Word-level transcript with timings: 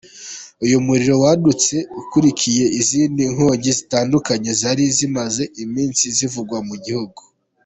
Uyu 0.65 0.77
muriro 0.85 1.15
wadutse 1.23 1.75
ukurikiye 2.01 2.65
izindi 2.79 3.23
nkongi 3.33 3.69
zitandukanye 3.79 4.49
zari 4.61 4.83
zimaze 4.97 5.43
iminsi 5.63 6.03
zivugwa 6.17 6.59
mu 6.69 6.75
gihugu. 6.85 7.21